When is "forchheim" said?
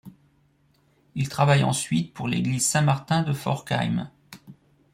3.33-4.09